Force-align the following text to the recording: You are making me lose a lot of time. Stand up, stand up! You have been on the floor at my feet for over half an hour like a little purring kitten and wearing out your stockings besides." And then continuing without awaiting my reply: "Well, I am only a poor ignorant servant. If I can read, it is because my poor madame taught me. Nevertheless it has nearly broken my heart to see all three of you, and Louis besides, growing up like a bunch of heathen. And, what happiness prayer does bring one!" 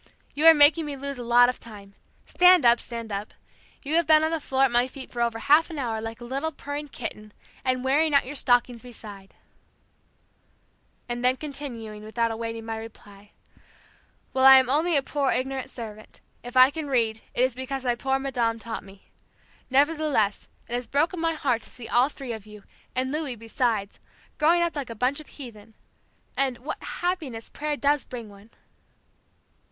You 0.33 0.47
are 0.47 0.53
making 0.55 0.87
me 0.87 0.95
lose 0.97 1.19
a 1.19 1.23
lot 1.23 1.47
of 1.47 1.59
time. 1.59 1.93
Stand 2.25 2.65
up, 2.65 2.79
stand 2.79 3.11
up! 3.11 3.35
You 3.83 3.93
have 3.97 4.07
been 4.07 4.23
on 4.23 4.31
the 4.31 4.39
floor 4.39 4.63
at 4.63 4.71
my 4.71 4.87
feet 4.87 5.11
for 5.11 5.21
over 5.21 5.37
half 5.37 5.69
an 5.69 5.77
hour 5.77 6.01
like 6.01 6.19
a 6.19 6.23
little 6.25 6.51
purring 6.51 6.87
kitten 6.87 7.33
and 7.63 7.83
wearing 7.83 8.11
out 8.15 8.25
your 8.25 8.33
stockings 8.33 8.81
besides." 8.81 9.35
And 11.07 11.23
then 11.23 11.37
continuing 11.37 12.03
without 12.03 12.31
awaiting 12.31 12.65
my 12.65 12.77
reply: 12.79 13.29
"Well, 14.33 14.43
I 14.43 14.57
am 14.57 14.71
only 14.71 14.97
a 14.97 15.03
poor 15.03 15.29
ignorant 15.31 15.69
servant. 15.69 16.19
If 16.41 16.57
I 16.57 16.71
can 16.71 16.87
read, 16.87 17.21
it 17.35 17.41
is 17.43 17.53
because 17.53 17.85
my 17.85 17.93
poor 17.93 18.17
madame 18.17 18.57
taught 18.57 18.83
me. 18.83 19.05
Nevertheless 19.69 20.47
it 20.67 20.73
has 20.73 20.85
nearly 20.85 20.91
broken 20.93 21.19
my 21.19 21.33
heart 21.33 21.61
to 21.61 21.69
see 21.69 21.87
all 21.87 22.09
three 22.09 22.33
of 22.33 22.47
you, 22.47 22.63
and 22.95 23.11
Louis 23.11 23.35
besides, 23.35 23.99
growing 24.39 24.63
up 24.63 24.75
like 24.75 24.89
a 24.89 24.95
bunch 24.95 25.19
of 25.19 25.27
heathen. 25.27 25.75
And, 26.35 26.57
what 26.57 26.81
happiness 26.81 27.51
prayer 27.51 27.77
does 27.77 28.03
bring 28.03 28.29
one!" 28.29 28.49